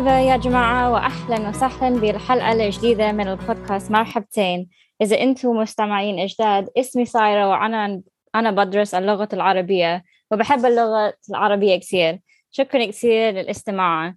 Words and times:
مرحبا 0.00 0.20
يا 0.20 0.36
جماعة 0.36 0.92
وأهلا 0.92 1.48
وسهلا 1.48 2.00
بالحلقة 2.00 2.52
الجديدة 2.52 3.12
من 3.12 3.28
البودكاست 3.28 3.90
مرحبتين. 3.90 4.68
إذا 5.02 5.22
أنتم 5.22 5.48
مستمعين 5.48 6.26
جداد 6.26 6.68
اسمي 6.78 7.04
سايرة 7.04 7.48
وأنا 7.48 8.02
أنا 8.34 8.50
بدرس 8.50 8.94
اللغة 8.94 9.28
العربية 9.32 10.04
وبحب 10.30 10.66
اللغة 10.66 11.14
العربية 11.30 11.76
كثير. 11.76 12.20
شكرا 12.50 12.86
كثير 12.86 13.30
للاستماع. 13.30 14.14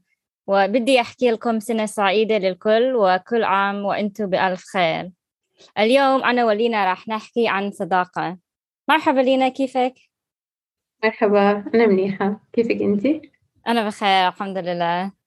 وبدي 0.47 1.01
أحكي 1.01 1.31
لكم 1.31 1.59
سنة 1.59 1.85
سعيدة 1.85 2.37
للكل 2.37 2.95
وكل 2.95 3.43
عام 3.43 3.85
وأنتم 3.85 4.25
بألف 4.25 4.63
خير. 4.73 5.11
اليوم 5.77 6.23
أنا 6.23 6.45
ولينا 6.45 6.85
راح 6.85 7.07
نحكي 7.07 7.47
عن 7.47 7.71
صداقة. 7.71 8.37
مرحبا 8.89 9.19
لينا 9.19 9.49
كيفك؟ 9.49 9.93
مرحبا 11.03 11.51
أنا 11.75 11.85
منيحة. 11.85 12.39
كيفك 12.53 12.81
أنت؟ 12.81 13.05
أنا 13.67 13.87
بخير 13.87 14.27
الحمد 14.27 14.57
لله. 14.57 15.22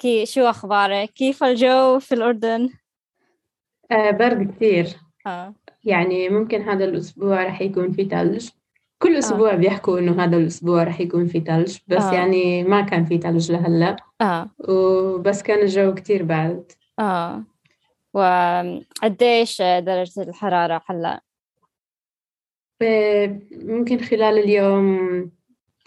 كي 0.00 0.26
شو 0.26 0.40
أخبارك؟ 0.40 1.10
كيف 1.10 1.44
الجو 1.44 1.98
في 1.98 2.14
الأردن؟ 2.14 2.70
آه 3.92 4.10
برد 4.10 4.54
كثير 4.54 4.86
آه. 5.26 5.54
يعني 5.84 6.28
ممكن 6.28 6.62
هذا 6.62 6.84
الأسبوع 6.84 7.44
رح 7.44 7.60
يكون 7.60 7.92
في 7.92 8.04
ثلج 8.04 8.48
كل 8.98 9.16
أسبوع 9.16 9.52
آه. 9.52 9.56
بيحكوا 9.56 9.98
إنه 9.98 10.24
هذا 10.24 10.36
الأسبوع 10.36 10.82
رح 10.82 11.00
يكون 11.00 11.26
في 11.26 11.40
ثلج 11.40 11.78
بس 11.88 12.02
آه. 12.02 12.14
يعني 12.14 12.64
ما 12.64 12.80
كان 12.80 13.04
في 13.04 13.18
ثلج 13.18 13.52
لهلأ 13.52 13.96
آه. 14.20 14.50
وبس 14.58 15.42
كان 15.42 15.58
الجو 15.58 15.94
كثير 15.94 16.22
بارد 16.22 16.72
آه 16.98 17.44
وقديش 18.14 19.62
درجة 19.62 20.22
الحرارة 20.22 20.82
هلأ؟ 20.86 21.20
آه، 22.82 23.40
ممكن 23.52 23.98
خلال 23.98 24.38
اليوم 24.38 25.30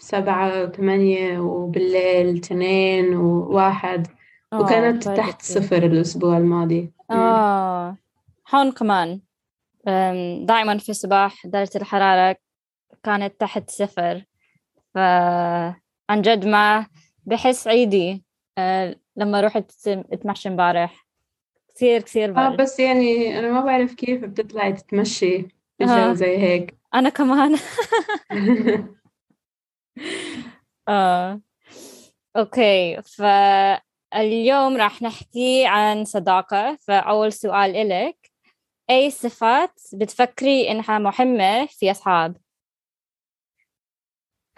سبعة 0.04 0.62
وثمانية 0.62 1.38
وبالليل 1.38 2.36
اثنين 2.36 3.16
وواحد. 3.16 4.06
آه، 4.52 4.60
وكانت 4.60 5.08
تحت. 5.08 5.42
صفر 5.42 5.82
الأسبوع 5.82 6.38
الماضي. 6.38 6.92
آه 7.10 7.96
هون 8.54 8.72
كمان 8.72 9.20
دائما 10.46 10.78
في 10.78 10.88
الصباح 10.88 11.46
درجة 11.46 11.70
الحرارة 11.76 12.36
كانت 13.02 13.40
تحت 13.40 13.70
صفر. 13.70 14.24
فعن 14.94 16.22
جد 16.22 16.46
ما 16.46 16.86
بحس 17.26 17.68
عيدي 17.68 18.24
آه، 18.58 18.96
لما 19.16 19.40
رحت 19.40 19.70
اتمشى 19.88 20.48
امبارح. 20.48 21.06
كثير 21.74 22.00
كثير 22.02 22.30
آه 22.30 22.48
برد. 22.48 22.60
بس 22.60 22.80
يعني 22.80 23.38
أنا 23.38 23.52
ما 23.52 23.60
بعرف 23.60 23.94
كيف 23.94 24.24
بتطلعي 24.24 24.72
تتمشي 24.72 25.42
في 25.78 25.84
آه. 25.84 26.08
جو 26.08 26.14
زي 26.14 26.38
هيك. 26.38 26.74
أنا 26.94 27.08
كمان. 27.08 27.56
آه 30.88 31.40
أوكي 32.36 33.02
فاليوم 33.02 34.76
راح 34.76 35.02
نحكي 35.02 35.66
عن 35.66 36.04
صداقة 36.04 36.76
فأول 36.80 37.32
سؤال 37.32 37.76
إلك 37.76 38.30
أي 38.90 39.10
صفات 39.10 39.80
بتفكري 39.94 40.70
إنها 40.70 40.98
مهمة 40.98 41.66
في 41.66 41.90
أصحاب؟ 41.90 42.36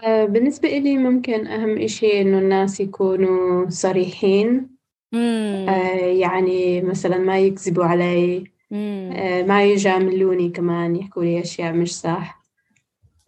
آه، 0.01 0.25
بالنسبة 0.25 0.69
إلي 0.69 0.97
ممكن 0.99 1.47
أهم 1.47 1.79
إشي 1.79 2.21
إنه 2.21 2.39
الناس 2.39 2.81
يكونوا 2.81 3.71
صريحين 3.71 4.69
مم. 5.13 5.67
آه، 5.69 5.97
يعني 6.07 6.81
مثلا 6.83 7.19
ما 7.19 7.39
يكذبوا 7.39 7.85
علي 7.85 8.45
مم. 8.71 9.11
آه، 9.17 9.43
ما 9.43 9.65
يجاملوني 9.65 10.49
كمان 10.51 10.97
يحكوا 10.97 11.25
لي 11.25 11.41
أشياء 11.41 11.73
مش 11.73 11.97
صح 12.01 12.43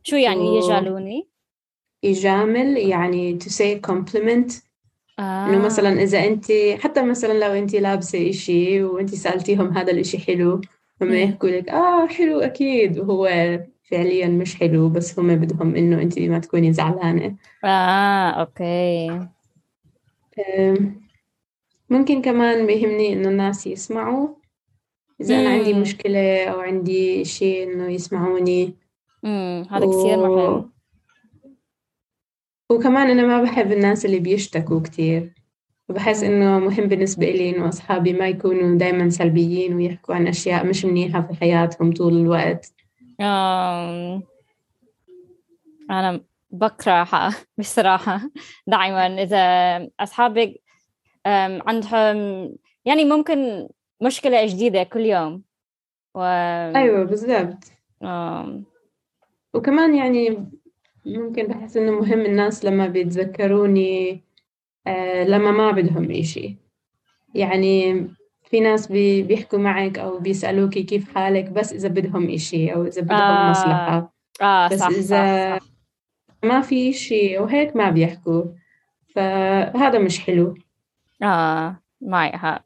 شو 0.03 0.17
يعني 0.17 0.41
و- 0.41 0.57
يجالوني؟ 0.59 1.29
يجامل 2.03 2.77
يعني 2.77 3.39
to 3.39 3.47
say 3.47 3.91
compliment 3.91 4.53
آه. 5.19 5.47
إنه 5.49 5.59
مثلا 5.59 6.03
إذا 6.03 6.27
أنت 6.27 6.45
حتى 6.81 7.03
مثلا 7.03 7.33
لو 7.33 7.53
أنت 7.63 7.75
لابسة 7.75 8.31
إشي 8.31 8.83
وأنت 8.83 9.15
سألتيهم 9.15 9.79
هذا 9.79 9.93
الإشي 9.93 10.19
حلو 10.19 10.55
هم 11.03 11.09
مم. 11.09 11.15
يحكوا 11.15 11.49
لك 11.49 11.69
آه 11.69 12.07
حلو 12.07 12.41
أكيد 12.41 12.99
وهو 12.99 13.29
فعليا 13.91 14.27
مش 14.29 14.57
حلو 14.57 14.89
بس 14.89 15.19
هم 15.19 15.37
بدهم 15.37 15.75
إنه 15.77 16.03
أنت 16.03 16.19
ما 16.19 16.39
تكوني 16.39 16.73
زعلانة 16.73 17.37
آه 17.65 18.31
أوكي 18.31 19.29
أم، 20.59 21.01
ممكن 21.91 22.23
كمان 22.23 22.67
بيهمني 22.67 23.13
إنه 23.13 23.29
الناس 23.29 23.67
يسمعوا 23.67 24.29
إذا 25.21 25.39
أنا 25.39 25.51
عندي 25.51 25.73
مم. 25.75 25.81
مشكلة 25.81 26.45
أو 26.45 26.61
عندي 26.61 27.25
شيء 27.25 27.63
إنه 27.73 27.93
يسمعوني 27.93 28.75
مم. 29.23 29.67
هذا 29.71 29.87
كثير 29.87 30.19
و- 30.19 30.23
مهم 30.29 30.71
وكمان 32.71 33.11
أنا 33.11 33.23
ما 33.27 33.43
بحب 33.43 33.73
الناس 33.73 34.07
اللي 34.07 34.19
بيشتكوا 34.19 34.81
كتير. 34.81 35.35
وبحس. 35.89 36.23
إنه 36.23 36.59
مهم 36.59 36.87
بالنسبة 36.87 37.29
إلي 37.29 37.51
إنه 37.51 37.69
أصحابي 37.69 38.13
ما 38.13 38.29
يكونوا 38.29 38.79
دايما 38.79 39.11
سلبيين 39.11 39.75
ويحكوا 39.75 40.15
عن 40.15 40.29
أشياء 40.29 40.67
مش 40.67 40.85
منيحة 40.85 41.23
في 41.23 41.35
حياتهم 41.41 41.93
طول 41.93 42.13
الوقت. 42.17 42.73
أنا 45.91 46.21
بكرهها 46.51 47.35
بصراحة. 47.59 48.21
دائما 48.67 49.23
إذا 49.23 49.89
أصحابك 50.01 50.55
عندهم 51.67 52.17
يعني 52.85 53.05
ممكن 53.05 53.69
مشكلة 54.03 54.47
جديدة 54.47 54.83
كل 54.83 55.01
يوم. 55.01 55.43
و 56.15 56.21
أيوة 56.77 57.05
بالضبط. 57.05 57.65
وكمان 59.55 59.95
يعني 59.95 60.51
ممكن 61.07 61.47
بحس 61.47 61.77
إنه 61.77 61.93
مهم 61.93 62.21
الناس 62.21 62.65
لما 62.65 62.87
بيتذكروني 62.87 64.23
آه 64.87 65.25
لما 65.25 65.51
ما 65.51 65.71
بدهم 65.71 66.11
إشي. 66.11 66.57
يعني 67.35 68.07
في 68.51 68.61
ناس 68.61 68.93
بي 68.93 69.23
بيحكوا 69.23 69.59
معك 69.59 69.99
أو 69.99 70.19
بيسألوكي 70.19 70.83
كيف 70.83 71.15
حالك 71.15 71.51
بس 71.51 71.73
إذا 71.73 71.89
بدهم 71.89 72.31
إشي 72.31 72.75
أو 72.75 72.87
إذا 72.87 73.03
بدهم 73.03 73.21
آه. 73.21 73.51
مصلحة. 73.51 74.13
آه 74.43 74.69
بس 74.69 74.79
صح 74.81 74.89
إذا 74.89 75.01
صح 75.59 75.59
صح. 75.61 75.69
ما 76.45 76.61
في 76.61 76.91
إشي 76.91 77.39
وهيك 77.39 77.77
ما 77.77 77.91
بيحكوا. 77.91 78.45
فهذا 79.15 79.99
مش 79.99 80.21
حلو. 80.21 80.55
آه 81.23 81.77
معي 82.01 82.33
حق 82.39 82.65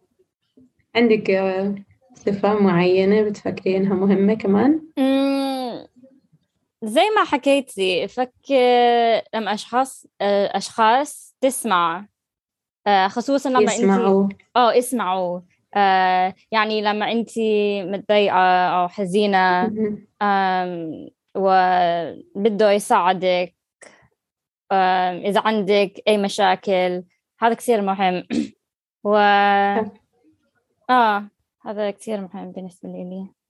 عندك 0.96 1.30
آه، 1.30 1.74
صفة 2.14 2.58
معينة 2.60 3.22
بتفكري 3.22 3.76
إنها 3.76 3.94
مهمة 3.94 4.34
كمان؟ 4.34 4.80
مم، 4.98 5.31
زي 6.82 7.10
ما 7.16 7.24
حكيتي 7.24 8.08
فكر 8.08 9.22
لما 9.34 9.54
أشخاص 9.54 10.06
آه، 10.20 10.56
أشخاص 10.56 11.36
تسمع 11.40 12.06
آه، 12.86 13.08
خصوصا 13.08 13.50
لما 13.50 13.62
يسمعوا. 13.62 14.28
آه 14.56 14.78
اسمعوا 14.78 15.40
آه 15.74 16.34
يعني 16.50 16.82
لما 16.82 17.12
انت 17.12 17.38
متضايقة 17.86 18.36
أو. 18.68 18.88
آم 20.22 21.08
وبده 21.34 22.70
يساعدك 22.70 23.54
إذا 25.24 25.40
عندك 25.40 25.92
أي 26.08 26.18
مشاكل 26.18 27.04
هذا 27.40 27.54
كثير 27.54 27.82
مهم. 27.82 28.26
و 29.04 29.16
آه 30.90 31.28
هذا 31.64 31.90
كثير 31.90 32.20
مهم 32.20 32.52
بالنسبة 32.52 32.88
لي. 32.88 33.41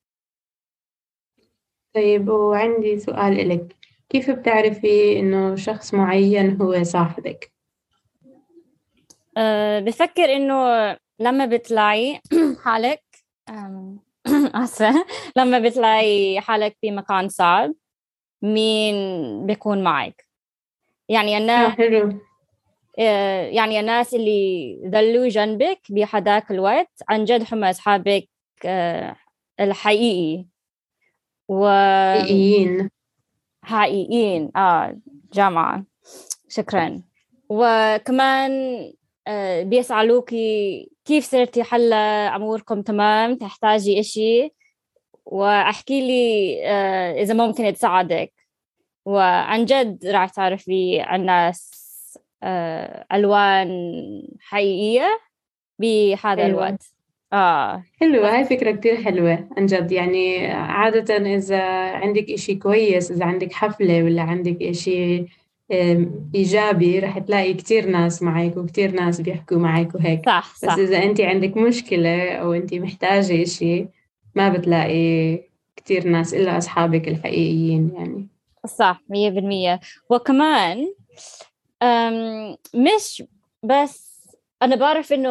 طيب 1.95 2.29
وعندي 2.29 2.99
سؤال 2.99 3.41
إلك 3.41 3.77
كيف 4.09 4.31
بتعرفي 4.31 5.19
إنه 5.21 5.57
شخص 5.57 5.95
معين 5.95 6.57
هو 6.63 6.83
صاحبك؟ 6.83 7.53
أه 9.37 9.81
بفكر 9.81 10.25
إنه 10.25 10.57
لما 11.19 11.47
بتلاقي 11.47 12.21
حالك 12.65 13.03
آسفة 14.55 15.07
لما 15.37 15.59
بتلاقي 15.59 16.41
حالك 16.41 16.77
في 16.81 16.91
مكان 16.91 17.29
صعب 17.29 17.75
مين 18.43 18.97
بيكون 19.47 19.83
معك؟ 19.83 20.27
يعني 21.09 21.35
آه 21.37 21.39
الناس 21.39 21.73
حلو. 21.73 22.19
آه، 22.99 23.43
يعني 23.43 23.81
الناس 23.81 24.15
اللي 24.15 24.79
ظلوا 24.91 25.29
جنبك 25.29 25.81
بهداك 25.91 26.51
الوقت 26.51 27.03
عن 27.09 27.25
جد 27.25 27.45
هم 27.53 27.65
أصحابك 27.65 28.29
آه، 28.65 29.17
الحقيقي. 29.61 30.47
وحقيقيين. 31.53 32.91
حقيقيين. 33.65 34.51
آه 34.57 34.97
جامعة 35.33 35.85
شكرا. 36.49 37.03
وكمان 37.49 38.53
آه، 39.27 39.63
بيسألوكي 39.63 40.89
كيف 41.05 41.25
صرتي 41.25 41.63
هلا 41.71 42.37
أموركم؟ 42.37 42.83
تمام 42.83 43.35
تحتاجي 43.35 44.01
إشي. 44.01 44.53
وأحكي 45.25 46.01
لي 46.01 46.61
آه، 46.65 47.23
إذا 47.23 47.35
ممكن 47.35 47.73
تساعدك. 47.73 48.33
وعن 49.05 49.65
جد 49.65 50.07
راح 50.07 50.31
تعرفي 50.31 51.01
عن 51.01 51.25
ناس 51.25 51.73
آه، 52.43 53.07
ألوان 53.13 53.71
حقيقية 54.41 55.21
بهذا. 55.79 56.47
الوقت. 56.47 56.92
آه. 57.33 57.85
حلو 58.01 58.23
هاي 58.25 58.45
فكرة 58.45 58.71
كتير 58.71 58.97
حلوة 59.03 59.49
عن 59.57 59.67
جد. 59.67 59.93
يعني 59.93 60.47
عادة 60.47 61.17
إذا 61.35 61.63
عندك 61.93 62.31
إشي 62.31 62.55
كويس 62.55 63.11
إذا 63.11 63.25
عندك 63.25 63.53
حفلة 63.53 64.03
ولا 64.03 64.23
عندك 64.23 64.63
إشي 64.63 65.25
إيجابي 66.35 66.99
رح 66.99 67.19
تلاقي 67.19 67.55
كتير 67.55 67.87
ناس 67.87 68.23
معك 68.23 68.57
وكتير 68.57 68.93
ناس 68.93 69.21
بيحكوا 69.21 69.59
معك 69.59 69.95
وهيك. 69.95 70.27
صح 70.27 70.53
بس 70.55 70.65
صح. 70.65 70.79
إذا 70.79 71.03
أنت 71.03 71.21
عندك 71.21 71.57
مشكلة 71.57 72.33
أو 72.33 72.53
أنت 72.53 72.75
محتاجة 72.75 73.43
إشي 73.43 73.87
ما 74.35 74.49
بتلاقي 74.49 75.39
كتير 75.77 76.09
ناس 76.09 76.35
إلا 76.35 76.59
أصحابك 76.59 77.09
الحقيقيين 77.09 77.91
يعني. 77.97 78.29
صح 78.67 79.03
مية 79.09 79.31
بالمية. 79.31 79.81
وكمان 80.11 80.95
مش 82.75 83.23
بس 83.63 84.12
أنا 84.63 84.77
بعرف 84.77 85.13
إنه 85.13 85.31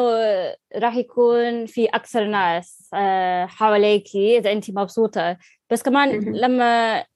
راح 0.76 0.96
يكون 0.96 1.66
في 1.66 1.86
أكثر 1.86 2.26
ناس 2.26 2.90
أه، 2.94 3.46
حواليكي 3.46 4.38
إذا 4.38 4.52
أنت 4.52 4.72
مبسوطة. 4.72 5.38
بس 5.70 5.84
كمان. 5.84 6.10
لما 6.20 6.64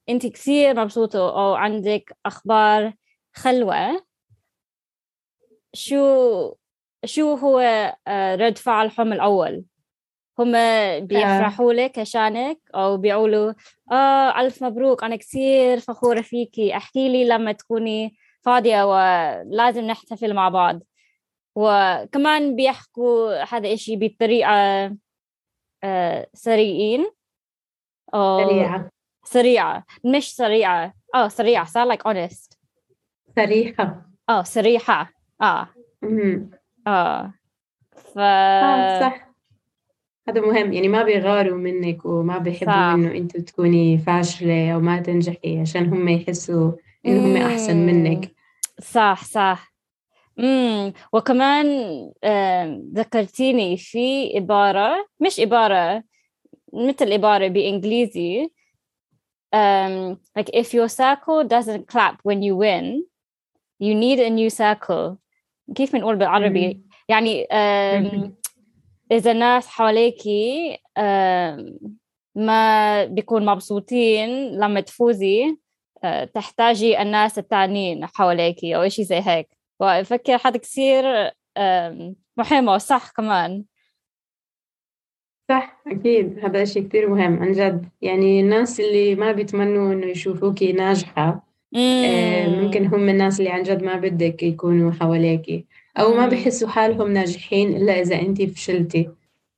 أنت 0.10 0.26
كثير 0.28 0.76
مبسوطة 0.76 1.20
أو 1.20 1.54
عندك 1.54 2.18
أخبار 2.26 2.94
خلوة 3.34 4.06
شو 5.74 6.54
شو 7.06 7.34
هو 7.34 7.60
أه، 8.08 8.36
رد 8.36 8.58
فعلهم 8.58 9.14
الأول؟ 9.14 9.64
هم 10.40 10.52
بيفرحوا 11.00 11.74
لك 11.74 12.00
عشانك 12.00 12.60
أو 12.76 12.98
بيقولوا 12.98 13.54
آه 13.92 14.42
ألف 14.42 14.64
مبروك 14.64 15.04
أنا 15.04 15.16
كثير 15.16 15.80
فخورة 15.80 16.22
فيكي 16.22 16.78
احكي 16.78 17.10
لي 17.10 17.28
لما 17.28 17.52
تكوني 17.52 18.16
فاضية 18.42 18.84
ولازم 18.84 19.82
نحتفل 19.82 20.34
مع 20.34 20.50
بعض. 20.50 20.80
وكمان 21.56 22.56
بيحكوا 22.56 23.44
هذا 23.44 23.74
إشي 23.74 23.96
بطريقة 23.96 24.52
آه 25.84 26.28
سريعين. 26.34 27.06
سريعة. 28.14 28.90
سريعة 29.24 29.86
مش 30.04 30.36
سريعة. 30.36 30.94
آه 31.16 31.28
سريعة. 31.28 31.66
Sound 31.66 31.92
like 31.92 32.04
honest. 32.12 32.58
صريحة 33.36 34.06
آه 34.30 34.44
سريعة 34.44 35.10
آه. 35.42 35.68
آه. 36.88 37.34
ف 37.92 38.18
آه 38.18 39.00
صح. 39.00 39.26
هذا 40.30 40.42
مهم. 40.42 40.74
يعني 40.74 40.88
ما 40.88 41.04
بيغاروا 41.04 41.58
منك 41.58 42.06
وما 42.06 42.38
بيحبوا 42.38 42.72
صح. 42.74 42.94
إنه 42.94 43.12
أنت 43.12 43.38
تكوني 43.38 43.98
فاشلة 43.98 44.74
أو 44.74 44.80
ما 44.80 45.00
تنجحي 45.02 45.60
عشان 45.62 45.86
هم 45.94 46.08
يحسوا 46.10 46.72
إنه 47.06 47.26
هم 47.26 47.38
أحسن 47.38 47.78
مم. 47.78 47.86
منك. 47.86 48.36
صح 48.82 49.24
صح. 49.24 49.75
امم 50.40 50.94
وكمان 51.14 51.66
ذكرتيني 52.94 53.78
في 53.78 54.32
عبارة 54.36 55.08
مش 55.20 55.40
عبارة 55.40 56.04
مثل 56.74 57.14
عبارة 57.14 57.48
بإنجليزي. 57.48 58.50
um, 59.56 60.18
like 60.38 60.50
if 60.54 60.74
your 60.74 60.90
circle 60.90 61.44
doesn't 61.44 61.88
clap 61.88 62.16
when 62.24 62.42
you 62.42 62.56
win 62.56 63.04
you 63.80 63.94
need 63.96 64.20
a 64.20 64.30
new 64.30 64.50
circle. 64.50 65.18
كيف 65.76 65.94
بنقول 65.94 66.16
بالعربي؟ 66.16 66.68
مم. 66.74 66.82
يعني 67.10 67.46
آم، 67.46 68.36
إذا 69.12 69.32
الناس 69.32 69.68
حواليكي 69.68 70.78
آم، 70.98 71.80
ما 72.36 73.06
بيكون 73.06 73.46
مبسوطين 73.46 74.30
لما 74.60 74.82
تفوزي 74.82 75.58
آه، 76.04 76.24
تحتاجي 76.26 77.02
الناس 77.02 77.40
التانيين 77.40 78.06
حواليكي 78.06 78.76
أو 78.76 78.82
إشي 78.82 79.04
زي 79.04 79.20
هيك. 79.22 79.55
وأفكر 79.80 80.40
هذا 80.46 80.58
كثير 80.58 81.06
آم، 81.58 82.16
مهم 82.38 82.68
وصح 82.68 83.12
كمان. 83.12 83.64
صح 85.50 85.82
أكيد. 85.88 86.40
هذا 86.44 86.64
إشي 86.64 86.82
كتير 86.82 87.10
مهم 87.10 87.40
عن 87.44 87.52
جد. 87.52 87.90
يعني 88.02 88.40
الناس 88.42 88.80
اللي 88.80 89.16
ما 89.16 89.32
بيتمنوا 89.32 89.94
إنه 89.94 90.06
يشوفوكي 90.06 90.72
ناجحة 90.72 91.46
ممكن 92.48 92.86
هم 92.86 93.10
الناس 93.10 93.40
اللي 93.40 93.50
عن 93.52 93.64
جد 93.64 93.84
ما 93.84 93.96
بدك 93.96 94.44
يكونوا 94.44 94.92
حواليكي 94.92 95.66
أو 95.98 96.14
ما 96.14 96.24
مم. 96.24 96.30
بيحسوا 96.30 96.70
حالهم 96.70 97.12
ناجحين 97.14 97.76
إلا 97.76 98.02
إذا 98.02 98.16
أنتي 98.22 98.48
فشلتي 98.48 99.10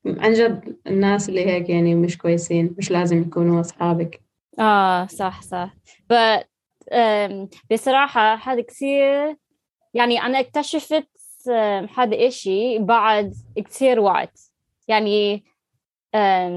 عن 0.05 0.33
جد 0.33 0.77
الناس 0.87 1.29
اللي 1.29 1.45
هيك 1.45 1.69
يعني 1.69 1.95
مش 1.95 2.17
كويسين 2.17 2.75
مش 2.77 2.91
لازم 2.91 3.21
يكونوا 3.21 3.59
أصحابك. 3.61 4.21
آه 4.59 5.05
صح 5.05 5.41
صح. 5.41 5.73
But 6.13 6.43
um, 6.91 7.47
بصراحة 7.71 8.35
هذا 8.35 8.61
كثير 8.61 9.35
يعني 9.97 10.21
أنا 10.21 10.39
اكتشفت 10.39 11.09
هذا 11.97 12.27
إشي 12.27 12.79
بعد 12.79 13.33
كثير 13.55 13.99
وقت. 13.99 14.39
يعني 14.87 15.43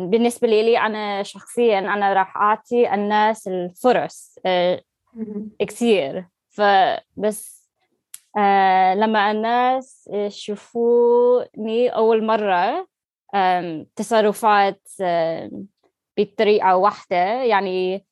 بالنسبة 0.06 0.48
لي 0.48 0.78
أنا 0.78 1.22
شخصيا 1.22 1.78
أنا 1.78 2.12
راح 2.12 2.36
أعطي 2.36 2.94
الناس 2.94 3.48
الفرص 3.48 4.38
uh, 4.38 4.80
كثير 5.58 6.26
فبس 6.50 7.70
آه 8.38 8.94
لما 8.94 9.30
الناس 9.30 10.10
يشوفوني 10.12 11.88
أول 11.88 12.24
مرة 12.24 12.86
تصرفات 13.96 14.88
بطريقة 16.18 16.76
واحدة 16.76 17.42
يعني 17.42 18.06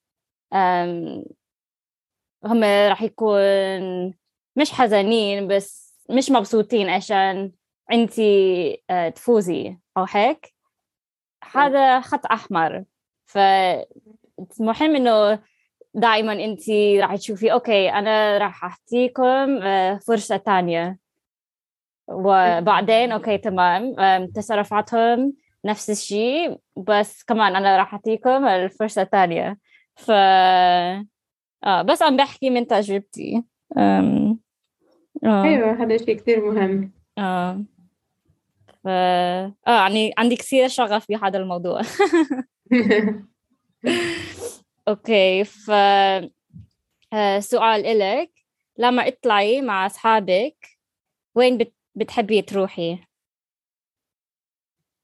هم 2.44 2.64
راح 2.64 3.02
يكون 3.02 4.14
مش 4.58 4.72
حزنين 4.72 5.48
بس 5.48 5.96
مش 6.10 6.30
مبسوطين 6.30 6.88
عشان 6.88 7.52
انتي 7.92 8.82
آه، 8.90 9.08
تفوزي 9.08 9.78
أو 9.96 10.06
هيك. 10.10 10.54
هذا 11.54 12.00
خط 12.00 12.26
أحمر. 12.26 12.84
فمهم 13.26 14.96
إنه 14.96 15.42
دائما 15.94 16.32
انت 16.32 16.70
راح 17.00 17.16
تشوفي 17.16 17.52
okay 17.52 17.90
أنا 17.92 18.38
راح 18.38 18.64
أعطيكم 18.64 19.62
آه، 19.62 19.98
فرصة 20.06 20.36
تانية. 20.36 20.98
وبعدين 22.08 23.12
okay 23.12 23.38
تمام 23.38 23.94
تصرفاتهم 24.26 25.32
نفس 25.64 25.90
الشيء 25.90 26.58
بس 26.76 27.22
كمان 27.24 27.56
أنا 27.56 27.76
راح 27.76 27.94
أعطيكم 27.94 28.46
الفرصة 28.48 29.02
الثانية 29.02 29.58
ف 29.96 30.10
آه 31.64 31.82
بس 31.82 32.02
عم 32.02 32.16
بحكي 32.16 32.50
من 32.50 32.66
تجربتي. 32.66 33.44
آه. 35.24 35.44
أيوة 35.44 35.82
هذا 35.82 35.96
شيء 35.96 36.16
كتير 36.16 36.50
مهم 36.50 36.92
آه. 37.18 37.64
ف... 38.84 38.88
آه 38.88 39.54
يعني 39.66 40.14
عندي 40.18 40.36
كثير 40.36 40.68
شغف 40.68 41.06
بهذا 41.08 41.38
الموضوع 41.38 41.80
أوكي 44.88 45.44
ف 45.44 45.70
آه، 47.12 47.38
سؤال 47.38 47.86
إلك 47.86 48.30
لما 48.78 49.08
اطلعي 49.08 49.62
مع 49.62 49.86
أصحابك 49.86 50.78
وين 51.34 51.58
بت... 51.58 51.72
بتحبي 51.94 52.42
تروحي؟ 52.42 52.98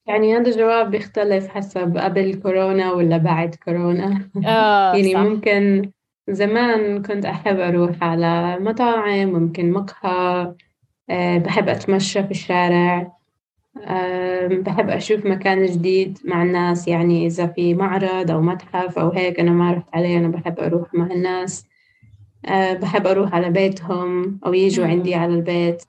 يعني 0.06 0.36
هذا 0.36 0.50
الجواب 0.50 0.90
بيختلف 0.90 1.48
حسب 1.48 1.96
قبل 1.98 2.34
كورونا 2.34 2.92
ولا 2.92 3.16
بعد 3.16 3.54
كورونا 3.54 4.30
آه 4.46 4.92
يعني 4.96 5.12
صح 5.12 5.20
ممكن 5.20 5.90
زمان 6.30 7.02
كنت 7.02 7.24
أحب 7.24 7.58
أروح 7.58 8.02
على 8.02 8.58
مطاعم 8.58 9.28
ممكن 9.28 9.70
مقهى 9.72 10.54
أه 11.10 11.38
بحب 11.38 11.68
أتمشى 11.68 12.22
في 12.24 12.30
الشارع 12.30 13.12
بحب 14.46 14.90
أشوف 14.90 15.26
مكان 15.26 15.66
جديد 15.66 16.18
مع 16.24 16.42
الناس 16.42 16.88
يعني 16.88 17.26
إذا 17.26 17.46
في 17.46 17.74
معرض 17.74 18.30
أو 18.30 18.40
متحف 18.42 18.98
أو 18.98 19.08
هيك 19.10 19.40
أنا 19.40 19.50
ما 19.50 19.72
رحت 19.72 19.88
عليه 19.94 20.18
أنا 20.18 20.28
بحب 20.28 20.60
أروح 20.60 20.94
مع 20.94 21.06
الناس 21.06 21.66
أه 22.46 22.72
بحب 22.74 23.06
أروح 23.06 23.34
على 23.34 23.50
بيتهم 23.50 24.40
أو 24.46 24.54
يجوا. 24.54 24.86
عندي 24.86 25.14
على 25.14 25.34
البيت. 25.34 25.82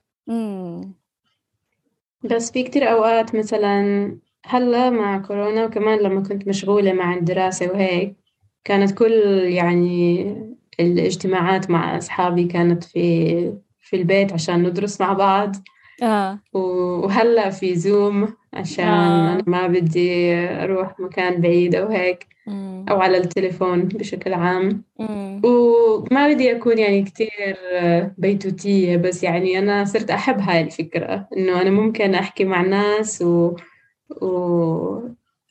بس 2.24 2.50
في 2.52 2.62
كتير 2.62 2.90
أوقات 2.92 3.34
مثلا 3.34 4.10
هلأ 4.46 4.90
مع 4.90 5.18
كورونا 5.18 5.64
وكمان 5.64 5.98
لما 5.98 6.20
كنت 6.22 6.48
مشغولة 6.48 6.92
مع 6.92 7.14
الدراسة 7.14 7.70
وهيك 7.72 8.16
كانت 8.66 8.98
كل 8.98 9.12
يعني 9.44 10.26
الاجتماعات 10.80 11.70
مع 11.70 11.98
أصحابي 11.98 12.44
كانت 12.44 12.84
في 12.84 13.52
في 13.80 13.96
البيت 13.96 14.32
عشان 14.32 14.62
ندرس 14.62 15.00
مع 15.00 15.12
بعض 15.12 15.56
آه 16.02 16.38
وهلا 16.52 17.50
في 17.50 17.74
زوم 17.74 18.28
عشان 18.52 18.84
آه. 18.84 19.32
أنا 19.34 19.42
ما 19.46 19.66
بدي 19.66 20.34
أروح 20.34 21.00
مكان 21.00 21.40
بعيد 21.40 21.74
أو 21.74 21.88
هيك 21.88 22.26
مم. 22.46 22.86
أو 22.88 23.00
على 23.00 23.18
التليفون 23.18 23.82
بشكل 23.82 24.34
عام 24.34 24.82
مم. 24.98 25.40
وما 25.44 26.28
بدي 26.28 26.56
أكون 26.56 26.78
يعني 26.78 27.02
كتير 27.02 27.56
بيتوتية 28.18 28.96
بس 28.96 29.22
يعني 29.22 29.58
أنا 29.58 29.84
صرت 29.84 30.10
أحب 30.10 30.40
هاي 30.40 30.60
الفكرة 30.60 31.28
إنه 31.36 31.62
أنا 31.62 31.70
ممكن 31.70 32.14
أحكي 32.14 32.44
مع 32.44 32.62
ناس 32.62 33.22
و... 33.22 33.56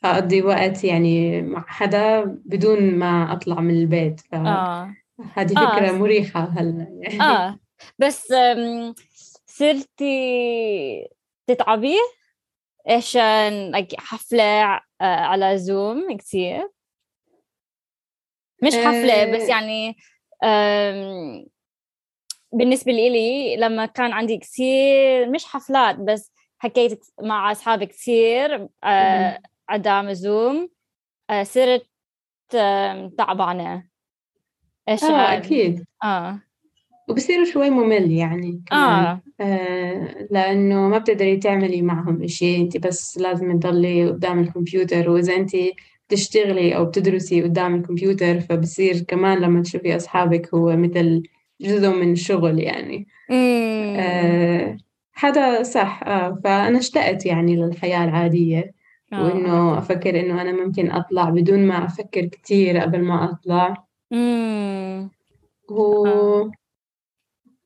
وأقضي 0.04 0.42
وقت 0.42 0.84
يعني 0.84 1.42
مع 1.42 1.64
حدا 1.68 2.24
بدون 2.24 2.94
ما 2.94 3.32
أطلع 3.32 3.60
من 3.60 3.74
البيت. 3.74 4.20
فهذه 4.20 4.92
آه. 5.56 5.74
فكرة 5.76 5.88
آه. 5.88 5.92
مريحة 5.92 6.40
هلا 6.40 6.86
يعني. 7.02 7.20
آه. 7.22 7.58
بس 7.98 8.32
صرتي 9.46 11.08
تتعبي؟ 11.46 11.94
عشان 12.88 13.72
like 13.76 13.96
حفلة 13.98 14.44
آه، 14.44 14.80
على 15.00 15.58
زوم 15.58 16.16
كتير؟ 16.16 16.70
مش 18.62 18.72
حفلة 18.74 19.32
بس 19.36 19.42
آه. 19.42 19.48
يعني 19.48 19.96
أم، 20.44 21.46
بالنسبة 22.52 22.92
لي 22.92 23.56
لما 23.56 23.86
كان 23.86 24.12
عندي 24.12 24.38
كثير 24.38 25.30
مش 25.30 25.44
حفلات 25.44 25.96
بس 25.96 26.32
حكيت 26.58 27.04
مع 27.22 27.52
أصحابي 27.52 27.86
كثير 27.86 28.68
آه 28.84 29.38
عدام 29.68 30.12
زوم 30.12 30.68
آه 31.30 31.42
صرت 31.42 31.86
آه 32.54 33.12
تعبانة. 33.18 33.84
إيش 34.88 35.04
آه 35.04 35.36
أكيد. 35.36 35.84
آه. 36.04 36.40
وبصير 37.08 37.44
شوي 37.44 37.70
ممل 37.70 38.10
يعني 38.12 38.62
كمان. 38.66 38.82
آه. 38.82 39.22
آه 39.40 40.26
لأنه 40.30 40.88
ما 40.88 40.98
بتقدري 40.98 41.36
تعملي 41.36 41.82
معهم 41.82 42.22
إشي. 42.22 42.56
أنت 42.56 42.76
بس 42.76 43.18
لازم 43.18 43.58
تضلي 43.58 44.08
قدام 44.08 44.38
الكمبيوتر. 44.38 45.10
وإذا 45.10 45.36
أنت 45.36 45.50
بتشتغلي 46.08 46.76
أو 46.76 46.84
بتدرسي 46.84 47.42
قدام 47.42 47.74
الكمبيوتر 47.74 48.40
فبصير 48.40 49.00
كمان 49.00 49.38
لما 49.38 49.62
تشوفي 49.62 49.96
أصحابك 49.96 50.54
هو 50.54 50.76
مثل 50.76 51.22
جزء 51.60 51.88
من 51.88 52.12
الشغل 52.12 52.58
يعني. 52.58 53.06
آه 53.30 54.76
هذا 55.14 55.62
صح. 55.62 56.02
آه 56.06 56.40
فأنا 56.44 56.78
اشتقت 56.78 57.26
يعني 57.26 57.56
للحياة 57.56 58.04
العادية. 58.04 58.75
آه. 59.12 59.24
وإنه 59.24 59.78
أفكر 59.78 60.20
إنه 60.20 60.42
أنا 60.42 60.52
ممكن 60.52 60.90
أطلع 60.90 61.30
بدون 61.30 61.66
ما 61.66 61.84
أفكر 61.84 62.24
كتير 62.26 62.78
قبل 62.78 63.02
ما 63.02 63.24
أطلع 63.24 63.86
مم. 64.10 65.10
و. 65.70 66.06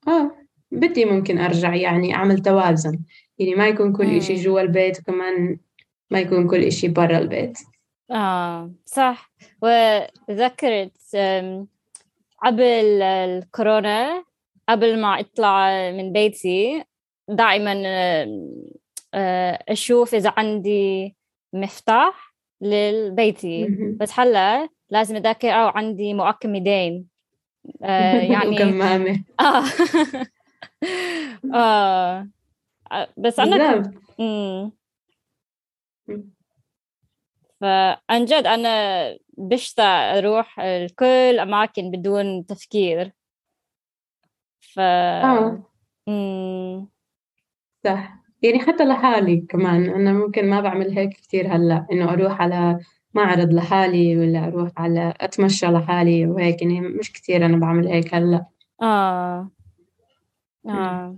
آه 0.09 0.31
بدي 0.73 1.05
ممكن 1.05 1.39
أرجع 1.39 1.75
يعني 1.75 2.15
أعمل 2.15 2.39
توازن 2.39 2.99
يعني 3.39 3.55
ما 3.55 3.69
يكون 3.69 3.93
كل 3.93 4.17
إشي 4.17 4.35
جوا 4.35 4.61
البيت 4.61 5.01
وكمان 5.01 5.59
ما 6.11 6.21
يكون 6.21 6.49
كل 6.49 6.63
إشي 6.63 6.89
برا 6.89 7.19
البيت 7.19 7.59
آه 8.11 8.73
صح 8.85 9.33
وذكرت 9.63 11.17
قبل 12.43 13.03
الكورونا 13.03 14.25
قبل 14.69 15.01
ما 15.01 15.21
أطلع 15.21 15.91
من 15.91 16.13
بيتي 16.13 16.85
دائما 17.29 17.83
آه، 19.15 19.65
أشوف 19.69 20.15
إذا 20.15 20.35
عندي 20.37 21.17
مفتاح 21.53 22.35
للبيتي. 22.61 23.67
بس 24.01 24.21
هلا 24.21 24.69
لازم 24.91 25.17
أذكر 25.17 25.49
أو 25.49 25.69
عندي 25.69 26.15
مؤكم 26.15 26.55
يدين. 26.55 27.07
آه 27.83 28.21
يعني 28.35 28.59
كمامة 28.59 29.25
آه. 29.41 29.65
آه. 31.55 32.29
آه 32.93 33.09
بس 33.17 33.41
أنا 33.41 33.83
فعن 37.61 38.25
جد 38.25 38.47
أنا 38.47 39.19
بشتاق 39.39 40.17
أروح 40.17 40.61
لكل 40.61 41.39
أماكن 41.39 41.91
بدون 41.91 42.47
تفكير. 42.47 43.13
ف 44.61 44.79
آه. 44.79 45.63
صح. 47.85 48.20
يعني 48.43 48.59
حتى 48.59 48.85
لحالي 48.85 49.47
كمان 49.49 49.91
أنا 49.91 50.13
ممكن 50.13 50.51
ما 50.51 50.61
بعمل 50.61 50.99
هيك 50.99 51.11
كثير 51.11 51.57
هلأ 51.57 51.87
إنه 51.93 52.13
أروح 52.13 52.43
على 52.43 52.79
معرض 53.15 53.53
لحالي 53.53 54.17
ولا 54.17 54.45
أروح 54.45 54.71
على 54.77 55.15
أتمشى 55.21 55.67
لحالي 55.67 56.27
وهيك 56.27 56.63
يعني 56.63 56.81
مش 56.81 57.13
كثير 57.13 57.47
أنا 57.47 57.57
بعمل 57.57 57.89
هيك 57.89 58.15
هلأ. 58.15 58.47
آه. 58.83 59.51
آه. 60.69 61.17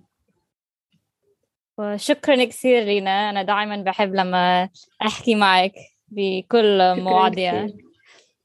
وشكرا 1.79 2.45
كثير 2.45 2.85
رينا 2.85 3.31
أنا 3.31 3.43
دائما 3.43 3.83
بحب 3.83 4.15
لما 4.15 4.69
أحكي 5.03 5.35
معك 5.35 5.73
بكل 6.09 7.01
مواضيع. 7.01 7.69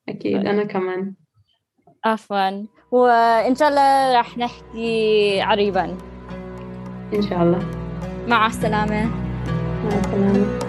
أكيد 0.09 0.47
أنا 0.47 0.63
كمان. 0.63 1.13
عفوا. 2.05 2.65
وإن 2.91 3.55
شاء 3.55 3.69
الله 3.69 4.19
رح 4.19 4.37
نحكي 4.37 5.41
قريبا. 5.41 5.97
إن 7.13 7.21
شاء 7.21 7.43
الله. 7.43 7.86
مع 8.27 8.47
السلامة. 8.47 9.05
مع 9.83 9.99
السلامة. 10.05 10.66